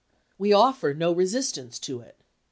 We 0.39 0.51
offer 0.51 0.95
no 0.95 1.11
resistance 1.11 1.77
to 1.81 1.99
it. 1.99 2.17